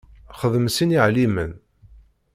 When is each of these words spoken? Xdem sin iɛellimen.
Xdem 0.39 0.67
sin 0.75 0.95
iɛellimen. 0.95 1.51